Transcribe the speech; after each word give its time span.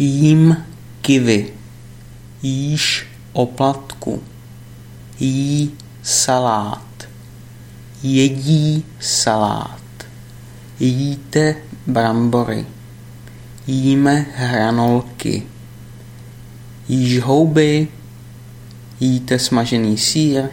Jím 0.00 0.56
kivy. 1.00 1.52
Jíš 2.42 3.06
oplatku. 3.32 4.22
Jí 5.18 5.70
salát. 6.02 7.08
Jedí 8.02 8.84
salát. 9.00 9.80
Jíte 10.80 11.56
brambory. 11.86 12.66
Jíme 13.66 14.26
hranolky. 14.36 15.42
Jíš 16.88 17.20
houby. 17.20 17.88
Jíte 19.00 19.38
smažený 19.38 19.98
sír 19.98 20.48